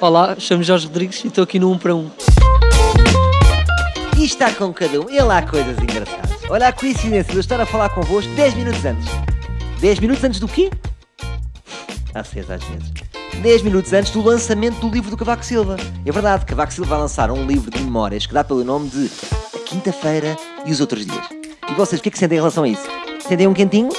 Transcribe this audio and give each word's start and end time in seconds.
Olá, 0.00 0.36
chamo 0.38 0.62
Jorge 0.62 0.86
Rodrigues 0.86 1.24
e 1.24 1.26
estou 1.26 1.42
aqui 1.42 1.58
no 1.58 1.72
1 1.72 1.78
para 1.78 1.92
1. 1.92 2.10
E 4.16 4.24
está 4.24 4.52
com 4.52 4.72
cada 4.72 5.00
um. 5.00 5.10
E 5.10 5.20
lá 5.20 5.38
há 5.38 5.42
coisas 5.42 5.76
engraçadas. 5.76 6.30
Olha 6.48 6.68
a 6.68 6.72
coincidência 6.72 7.32
de 7.32 7.34
eu 7.34 7.40
estar 7.40 7.60
a 7.60 7.66
falar 7.66 7.88
convosco 7.88 8.32
10 8.34 8.54
minutos 8.54 8.84
antes. 8.84 9.08
10 9.80 9.98
minutos 9.98 10.22
antes 10.22 10.38
do 10.38 10.46
quê? 10.46 10.70
Há 12.14 12.22
seis 12.22 12.48
às 12.48 12.62
vezes. 12.62 12.92
10 13.42 13.62
minutos 13.62 13.92
antes 13.92 14.12
do 14.12 14.22
lançamento 14.22 14.78
do 14.78 14.88
livro 14.88 15.10
do 15.10 15.16
Cavaco 15.16 15.44
Silva. 15.44 15.76
É 16.06 16.12
verdade, 16.12 16.46
Cavaco 16.46 16.72
Silva 16.72 16.90
vai 16.90 16.98
lançar 17.00 17.32
um 17.32 17.44
livro 17.44 17.68
de 17.68 17.82
memórias 17.82 18.24
que 18.24 18.32
dá 18.32 18.44
pelo 18.44 18.62
nome 18.62 18.88
de 18.90 19.10
A 19.52 19.58
Quinta-feira 19.64 20.36
e 20.64 20.70
os 20.70 20.80
Outros 20.80 21.04
Dias. 21.04 21.26
E 21.68 21.74
vocês, 21.74 21.98
o 21.98 22.02
que 22.04 22.08
é 22.08 22.12
que 22.12 22.18
sentem 22.18 22.36
em 22.36 22.40
relação 22.40 22.62
a 22.62 22.68
isso? 22.68 22.86
Sentem 23.26 23.48
um 23.48 23.54
quentinho? 23.54 23.90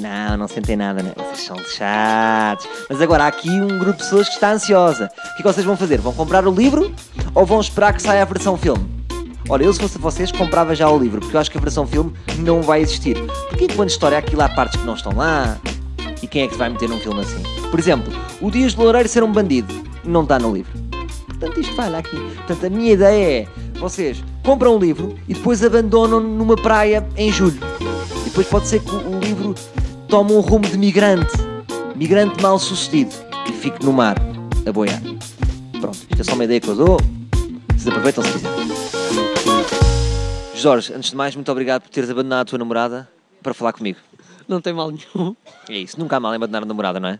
Não, 0.00 0.36
não 0.38 0.48
sentem 0.48 0.76
nada, 0.76 1.02
né? 1.02 1.12
Vocês 1.14 1.46
são 1.46 1.58
chatos. 1.58 2.66
Mas 2.88 3.02
agora 3.02 3.24
há 3.24 3.26
aqui 3.26 3.50
um 3.50 3.68
grupo 3.78 3.92
de 3.92 3.98
pessoas 3.98 4.28
que 4.28 4.34
está 4.34 4.52
ansiosa. 4.52 5.06
O 5.06 5.08
que 5.08 5.28
é 5.28 5.36
que 5.36 5.42
vocês 5.42 5.66
vão 5.66 5.76
fazer? 5.76 6.00
Vão 6.00 6.14
comprar 6.14 6.46
o 6.46 6.50
livro 6.50 6.92
ou 7.34 7.44
vão 7.44 7.60
esperar 7.60 7.92
que 7.92 8.00
saia 8.00 8.22
a 8.22 8.24
versão 8.24 8.56
filme? 8.56 8.88
Olha, 9.48 9.64
eu 9.64 9.72
se 9.72 9.80
fosse 9.80 9.98
vocês 9.98 10.32
comprava 10.32 10.74
já 10.74 10.88
o 10.88 10.98
livro, 10.98 11.20
porque 11.20 11.36
eu 11.36 11.40
acho 11.40 11.50
que 11.50 11.58
a 11.58 11.60
versão 11.60 11.86
filme 11.86 12.12
não 12.38 12.62
vai 12.62 12.80
existir. 12.80 13.16
Porque 13.48 13.68
quando 13.74 13.90
história 13.90 14.16
aquilo 14.16 14.40
há 14.42 14.48
partes 14.48 14.80
que 14.80 14.86
não 14.86 14.94
estão 14.94 15.12
lá. 15.14 15.58
E 16.22 16.26
quem 16.26 16.42
é 16.42 16.48
que 16.48 16.56
vai 16.56 16.70
meter 16.70 16.88
num 16.88 16.98
filme 16.98 17.20
assim? 17.20 17.42
Por 17.70 17.78
exemplo, 17.78 18.12
o 18.40 18.50
Dias 18.50 18.72
de 18.72 18.80
Loureiro 18.80 19.08
ser 19.08 19.22
um 19.22 19.32
bandido. 19.32 19.74
Não 20.04 20.22
está 20.22 20.38
no 20.38 20.54
livro. 20.54 20.72
Portanto, 21.26 21.60
isto 21.60 21.74
falha 21.74 21.98
aqui. 21.98 22.16
Portanto, 22.16 22.66
a 22.66 22.70
minha 22.70 22.92
ideia 22.92 23.42
é: 23.42 23.78
vocês 23.78 24.22
compram 24.42 24.76
o 24.76 24.78
livro 24.78 25.18
e 25.28 25.34
depois 25.34 25.62
abandonam 25.62 26.20
numa 26.20 26.56
praia 26.56 27.06
em 27.16 27.30
julho. 27.30 27.60
E 28.20 28.24
depois 28.24 28.46
pode 28.46 28.68
ser 28.68 28.80
que 28.80 28.94
o 28.94 29.18
livro 29.18 29.54
tome 30.10 30.32
um 30.32 30.40
rumo 30.40 30.66
de 30.66 30.76
migrante. 30.76 31.32
Migrante 31.94 32.42
mal 32.42 32.58
sucedido. 32.58 33.14
E 33.48 33.52
fique 33.52 33.84
no 33.84 33.92
mar, 33.92 34.16
a 34.66 34.72
boiar. 34.72 35.00
Pronto, 35.80 35.98
isto 35.98 36.20
é 36.20 36.24
só 36.24 36.34
uma 36.34 36.44
ideia 36.44 36.60
que 36.60 36.66
eu 36.66 36.74
dou. 36.74 36.96
Vocês 37.68 37.86
aproveitam 37.86 38.24
se 38.24 38.32
quiserem. 38.32 38.68
Jorge, 40.56 40.92
antes 40.92 41.10
de 41.10 41.16
mais, 41.16 41.36
muito 41.36 41.50
obrigado 41.52 41.82
por 41.82 41.90
teres 41.90 42.10
abandonado 42.10 42.40
a 42.40 42.44
tua 42.44 42.58
namorada 42.58 43.08
para 43.40 43.54
falar 43.54 43.72
comigo. 43.72 44.00
Não 44.48 44.60
tem 44.60 44.72
mal 44.72 44.90
nenhum. 44.90 45.36
É 45.68 45.78
isso, 45.78 45.96
nunca 45.98 46.16
há 46.16 46.20
mal 46.20 46.32
em 46.32 46.36
abandonar 46.36 46.64
a 46.64 46.66
namorada, 46.66 46.98
não 46.98 47.10
é? 47.10 47.18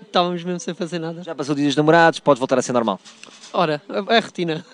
Estávamos 0.00 0.42
mesmo 0.42 0.60
sem 0.60 0.72
fazer 0.72 0.98
nada. 0.98 1.22
Já 1.22 1.34
passou 1.34 1.54
dias 1.54 1.76
namorados, 1.76 2.20
pode 2.20 2.40
voltar 2.40 2.58
a 2.58 2.62
ser 2.62 2.72
normal. 2.72 2.98
Ora, 3.52 3.82
é 4.08 4.16
a 4.16 4.20
rotina. 4.20 4.64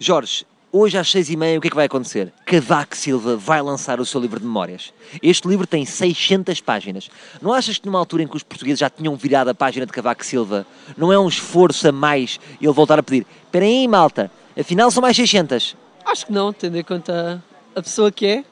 Jorge, 0.00 0.44
hoje 0.76 0.98
às 0.98 1.10
seis 1.10 1.30
e 1.30 1.36
meia 1.36 1.58
o 1.58 1.60
que 1.60 1.68
é 1.68 1.70
que 1.70 1.76
vai 1.76 1.86
acontecer? 1.86 2.32
Cavaco 2.44 2.94
Silva 2.96 3.36
vai 3.36 3.62
lançar 3.62 3.98
o 3.98 4.04
seu 4.04 4.20
livro 4.20 4.38
de 4.38 4.44
memórias. 4.44 4.92
Este 5.22 5.48
livro 5.48 5.66
tem 5.66 5.86
600 5.86 6.60
páginas. 6.60 7.08
Não 7.40 7.52
achas 7.52 7.78
que 7.78 7.86
numa 7.86 7.98
altura 7.98 8.22
em 8.22 8.28
que 8.28 8.36
os 8.36 8.42
portugueses 8.42 8.80
já 8.80 8.90
tinham 8.90 9.16
virado 9.16 9.48
a 9.48 9.54
página 9.54 9.86
de 9.86 9.92
Cavaco 9.92 10.24
Silva, 10.24 10.66
não 10.96 11.10
é 11.10 11.18
um 11.18 11.28
esforço 11.28 11.88
a 11.88 11.92
mais 11.92 12.38
ele 12.60 12.72
voltar 12.72 12.98
a 12.98 13.02
pedir? 13.02 13.26
Espera 13.44 13.64
aí, 13.64 13.88
malta, 13.88 14.30
afinal 14.58 14.90
são 14.90 15.00
mais 15.00 15.16
600. 15.16 15.74
Acho 16.04 16.26
que 16.26 16.32
não, 16.32 16.52
tendo 16.52 16.76
em 16.76 16.84
conta 16.84 17.42
a 17.74 17.82
pessoa 17.82 18.12
que 18.12 18.26
é, 18.26 18.44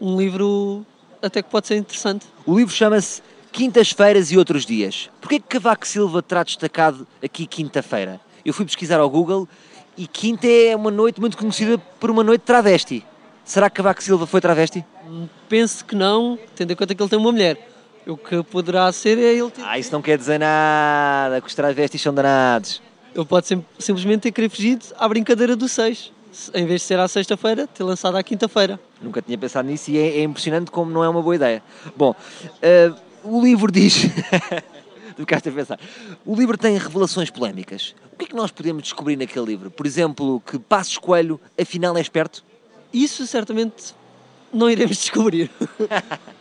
um 0.00 0.16
livro 0.16 0.86
até 1.20 1.42
que 1.42 1.50
pode 1.50 1.66
ser 1.66 1.76
interessante. 1.76 2.26
O 2.46 2.56
livro 2.56 2.72
chama-se 2.72 3.20
Quintas-feiras 3.50 4.30
e 4.30 4.38
Outros 4.38 4.64
Dias. 4.64 5.10
Porquê 5.20 5.40
que 5.40 5.46
Cavaco 5.46 5.86
Silva 5.86 6.22
terá 6.22 6.44
destacado 6.44 7.06
aqui 7.22 7.46
quinta-feira? 7.46 8.20
Eu 8.44 8.52
fui 8.52 8.64
pesquisar 8.64 8.98
ao 9.00 9.08
Google 9.08 9.48
e 9.96 10.06
quinta 10.06 10.46
é 10.46 10.74
uma 10.76 10.90
noite 10.90 11.20
muito 11.20 11.36
conhecida 11.36 11.78
por 11.78 12.10
uma 12.10 12.22
noite 12.24 12.42
travesti. 12.42 13.04
Será 13.44 13.68
que 13.70 13.76
Cavaco 13.76 14.02
Silva 14.02 14.26
foi 14.26 14.40
travesti? 14.40 14.84
Penso 15.48 15.84
que 15.84 15.94
não, 15.94 16.38
tendo 16.54 16.72
em 16.72 16.76
conta 16.76 16.94
que 16.94 17.02
ele 17.02 17.10
tem 17.10 17.18
uma 17.18 17.30
mulher. 17.32 17.58
O 18.06 18.16
que 18.16 18.42
poderá 18.42 18.90
ser 18.92 19.18
é 19.18 19.32
ele 19.34 19.50
ter... 19.50 19.62
Ah, 19.64 19.78
isso 19.78 19.92
não 19.92 20.02
quer 20.02 20.18
dizer 20.18 20.38
nada, 20.38 21.40
que 21.40 21.46
os 21.46 21.54
travestis 21.54 22.00
são 22.02 22.12
danados. 22.12 22.82
Ele 23.14 23.24
pode 23.24 23.46
sim- 23.46 23.64
simplesmente 23.78 24.20
ter 24.22 24.32
querido 24.32 24.54
fugir 24.54 24.78
à 24.98 25.08
brincadeira 25.08 25.54
do 25.56 25.68
6. 25.68 26.12
Em 26.52 26.66
vez 26.66 26.80
de 26.80 26.86
ser 26.88 26.98
à 26.98 27.06
sexta-feira, 27.06 27.66
ter 27.66 27.84
lançado 27.84 28.16
à 28.16 28.22
quinta-feira. 28.22 28.78
Nunca 29.00 29.22
tinha 29.22 29.38
pensado 29.38 29.68
nisso 29.68 29.90
e 29.90 29.98
é, 29.98 30.18
é 30.18 30.22
impressionante 30.22 30.70
como 30.70 30.90
não 30.90 31.04
é 31.04 31.08
uma 31.08 31.22
boa 31.22 31.36
ideia. 31.36 31.62
Bom, 31.96 32.14
eh, 32.60 32.90
o 33.22 33.40
livro 33.42 33.70
diz. 33.70 34.02
tu 35.14 35.22
ficaste 35.22 35.48
a 35.48 35.52
pensar. 35.52 35.80
O 36.24 36.34
livro 36.34 36.56
tem 36.56 36.76
revelações 36.76 37.30
polémicas. 37.30 37.94
O 38.12 38.16
que 38.16 38.24
é 38.24 38.28
que 38.28 38.36
nós 38.36 38.50
podemos 38.50 38.82
descobrir 38.82 39.16
naquele 39.16 39.46
livro? 39.46 39.70
Por 39.70 39.86
exemplo, 39.86 40.40
que 40.46 40.58
Passos 40.58 40.98
Coelho 40.98 41.40
afinal 41.60 41.96
é 41.96 42.00
esperto? 42.00 42.44
Isso 42.92 43.26
certamente 43.26 43.94
não 44.52 44.70
iremos 44.70 44.96
descobrir. 44.98 45.50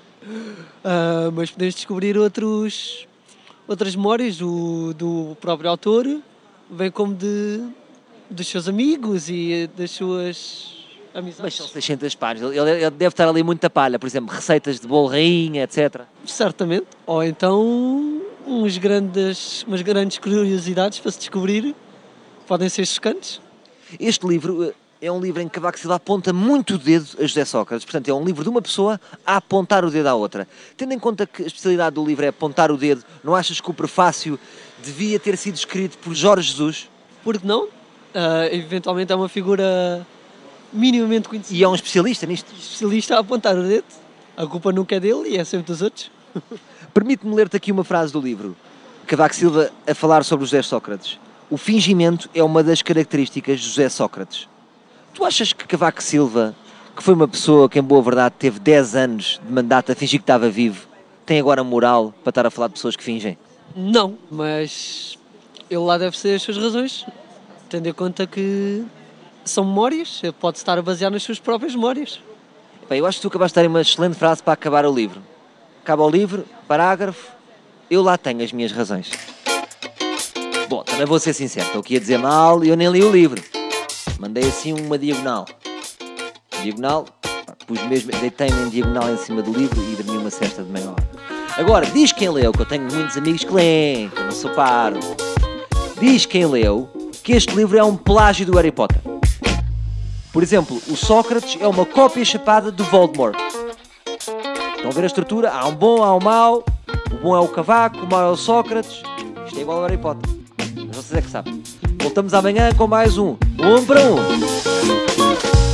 Ah, 0.83 1.29
mas 1.33 1.51
podemos 1.51 1.75
descobrir 1.75 2.17
outros, 2.17 3.06
outras 3.67 3.94
memórias 3.94 4.38
do, 4.38 4.94
do 4.94 5.38
próprio 5.41 5.69
autor, 5.69 6.06
bem 6.69 6.89
como 6.89 7.13
de, 7.13 7.62
dos 8.29 8.47
seus 8.47 8.69
amigos 8.69 9.29
e 9.29 9.69
das 9.75 9.91
suas 9.91 10.85
Mas 11.13 11.23
amizades. 11.23 11.56
são 11.56 11.67
600 11.67 12.16
páginas. 12.16 12.56
Ele, 12.56 12.69
ele 12.69 12.89
deve 12.91 13.07
estar 13.09 13.28
ali 13.28 13.44
muita 13.44 13.69
palha. 13.69 14.00
Por 14.00 14.07
exemplo, 14.07 14.33
receitas 14.33 14.79
de 14.79 14.88
bolo 14.88 15.07
rainha, 15.09 15.63
etc. 15.63 16.03
Certamente. 16.25 16.88
Ou 17.06 17.22
então 17.22 18.22
uns 18.46 18.78
grandes, 18.78 19.64
umas 19.64 19.81
grandes 19.81 20.18
curiosidades 20.18 21.00
para 21.00 21.12
se 21.12 21.20
descobrir. 21.20 21.76
Podem 22.48 22.70
ser 22.70 22.86
chocantes. 22.86 23.42
Este 24.00 24.28
livro 24.28 24.64
eh, 24.64 24.74
é 25.02 25.12
um 25.12 25.20
livro 25.20 25.42
em 25.42 25.48
que 25.48 25.54
Cavaco 25.54 25.80
Silva 25.80 25.96
aponta 25.96 26.34
muito 26.34 26.76
o 26.76 26.78
dedo 26.78 27.08
a 27.20 27.26
José 27.26 27.46
Sócrates. 27.46 27.86
Portanto, 27.86 28.09
é 28.09 28.14
um 28.14 28.24
livro 28.24 28.44
de 28.44 28.50
uma 28.50 28.62
pessoa 28.62 29.00
a 29.26 29.38
apontar 29.38 29.86
o 29.86 29.92
dedo 29.92 30.08
à 30.08 30.16
outra. 30.16 30.48
Tendo 30.76 30.94
em 30.94 31.00
conta 31.00 31.26
que 31.26 31.44
a 31.44 31.46
especialidade 31.48 31.96
do 31.96 32.06
livro 32.06 32.26
é 32.26 32.30
apontar 32.30 32.72
o 32.72 32.78
dedo, 32.78 33.04
não 33.24 33.36
achas 33.36 33.62
que 33.62 33.70
o 33.70 33.74
prefácio 33.74 34.40
devia 34.84 35.20
ter 35.20 35.38
sido 35.38 35.56
escrito 35.56 35.98
por 35.98 36.14
Jorge 36.14 36.50
Jesus? 36.50 36.90
Porque 37.24 37.48
não? 37.48 37.68
Ah, 38.14 38.48
eventualmente 38.52 39.12
é 39.12 39.16
uma 39.16 39.30
figura 39.30 40.06
minimamente 40.72 41.30
conhecida. 41.30 41.58
E 41.58 41.64
é 41.64 41.68
um 41.68 41.75
especialista 41.75 42.25
nisto. 42.25 42.52
especialista 42.54 43.16
a 43.16 43.20
apontar 43.20 43.58
o 43.58 43.64
dedo. 43.64 43.86
A 44.36 44.46
culpa 44.46 44.72
nunca 44.72 44.96
é 44.96 45.00
dele 45.00 45.30
e 45.30 45.38
é 45.38 45.44
sempre 45.44 45.68
dos 45.68 45.81
outros. 45.81 46.12
Permite-me 46.94 47.34
ler-te 47.34 47.58
aqui 47.58 47.72
uma 47.72 47.84
frase 47.84 48.14
do 48.14 48.22
livro. 48.22 48.56
Cavaco 49.08 49.34
Silva 49.34 49.72
a 49.88 49.96
falar 49.96 50.24
sobre 50.24 50.46
José 50.46 50.62
Sócrates. 50.62 51.20
O 51.50 51.58
fingimento 51.58 52.30
é 52.36 52.44
uma 52.44 52.64
das 52.64 52.84
características 52.84 53.59
de 53.59 53.68
José 53.68 53.90
Sócrates. 53.90 54.48
Tu 55.14 55.26
achas 55.26 55.54
que 55.54 55.66
Cavaco 55.66 56.04
Silva, 56.04 56.56
que 56.96 57.02
foi 57.02 57.16
uma 57.16 57.28
pessoa 57.28 57.68
que 57.68 57.80
em 57.80 57.84
boa 57.84 58.02
verdade 58.02 58.36
teve 58.38 58.59
10 58.59 58.96
anos 58.96 59.42
de 59.44 59.52
mandato 59.52 59.92
a 59.92 59.96
fingir 59.96 60.20
que 60.20 60.24
estava 60.24 60.50
vivo, 60.50 60.88
tem 61.26 61.40
agora 61.40 61.64
moral 61.64 62.14
para 62.24 62.30
estar 62.30 62.46
a 62.46 62.52
falar 62.52 62.68
de 62.68 62.74
pessoas 62.74 62.96
que 62.96 63.04
fingem? 63.04 63.38
Não, 63.75 64.16
mas 64.30 65.18
ele 65.70 65.80
lá 65.80 65.98
deve 65.98 66.16
ser 66.18 66.36
as 66.36 66.44
suas 66.44 66.58
razões, 66.58 67.06
tendo 67.70 67.88
em 67.88 67.94
conta 67.94 68.28
que 68.28 68.86
são 69.44 69.66
memórias, 69.66 70.20
ele 70.22 70.31
pode 70.31 70.58
estar 70.58 70.78
a 70.78 70.81
basear 70.81 71.10
nas 71.10 71.24
suas 71.24 71.40
próprias 71.40 71.74
memórias. 71.74 72.20
Bem, 72.88 73.00
eu 73.00 73.06
acho 73.08 73.18
que 73.18 73.24
tu 73.24 73.28
acabaste 73.30 73.60
de 73.60 73.64
dar 73.64 73.70
uma 73.70 73.81
excelente 73.81 74.16
frase 74.16 74.44
para 74.44 74.54
acabar 74.54 74.86
o 74.86 74.94
livro. 74.94 75.32
Acaba 75.83 76.01
o 76.01 76.09
livro, 76.09 76.45
parágrafo, 76.66 77.27
eu 77.91 78.01
lá 78.01 78.17
tenho 78.17 78.41
as 78.41 78.53
minhas 78.53 78.71
razões. 78.71 79.11
Bom, 80.69 80.81
também 80.81 81.05
vou 81.05 81.19
ser 81.19 81.33
sincero, 81.33 81.66
estou 81.66 81.81
aqui 81.81 81.97
a 81.97 81.99
dizer 81.99 82.17
mal 82.17 82.63
e 82.63 82.69
eu 82.69 82.77
nem 82.77 82.89
li 82.89 83.03
o 83.03 83.11
livro. 83.11 83.44
Mandei 84.17 84.45
assim 84.45 84.71
uma 84.71 84.97
diagonal. 84.97 85.45
Diagonal, 86.61 87.05
pus 87.67 87.83
mesmo, 87.83 88.13
deitei-me 88.13 88.61
em 88.61 88.69
diagonal 88.69 89.11
em 89.11 89.17
cima 89.17 89.41
do 89.41 89.51
livro 89.51 89.77
e 89.91 90.01
dormi 90.01 90.21
uma 90.21 90.29
cesta 90.29 90.63
de 90.63 90.71
meia 90.71 90.89
hora. 90.89 91.09
Agora, 91.57 91.85
diz 91.88 92.13
quem 92.13 92.29
leu, 92.29 92.53
que 92.53 92.61
eu 92.61 92.65
tenho 92.65 92.89
muitos 92.89 93.17
amigos 93.17 93.44
que 93.44 93.51
leem, 93.51 94.09
que 94.09 94.17
eu 94.21 94.23
não 94.23 94.31
sou 94.31 94.51
paro. 94.51 95.01
Diz 96.00 96.25
quem 96.25 96.45
leu 96.45 96.89
que 97.21 97.33
este 97.33 97.53
livro 97.53 97.77
é 97.77 97.83
um 97.83 97.97
plágio 97.97 98.45
do 98.45 98.55
Harry 98.55 98.71
Potter. 98.71 99.01
Por 100.31 100.41
exemplo, 100.41 100.81
o 100.88 100.95
Sócrates 100.95 101.57
é 101.59 101.67
uma 101.67 101.85
cópia 101.85 102.23
chapada 102.23 102.71
do 102.71 102.85
Voldemort. 102.85 103.35
Estão 104.83 104.91
a 104.91 104.95
ver 104.95 105.03
a 105.03 105.07
estrutura? 105.07 105.49
Há 105.49 105.66
um 105.66 105.75
bom, 105.75 106.03
há 106.03 106.13
um 106.13 106.19
mau. 106.19 106.61
O 107.09 107.16
bom 107.16 107.33
é 107.38 107.39
o 107.39 107.47
Cavaco, 107.47 107.99
o 107.99 108.05
mau 108.05 108.19
é 108.19 108.29
o 108.29 108.35
Sócrates. 108.35 109.01
Isto 109.45 109.57
é 109.57 109.61
igual 109.61 109.77
ao 109.77 109.85
Harry 109.85 109.97
Potter. 109.97 110.29
Mas 110.57 110.97
vocês 110.97 111.13
é 111.13 111.21
que 111.21 111.29
sabem. 111.29 111.63
Voltamos 112.01 112.33
amanhã 112.33 112.69
com 112.74 112.85
mais 112.85 113.18
um. 113.18 113.38
Um 113.59 113.85
para 113.85 114.01
um. 114.01 115.73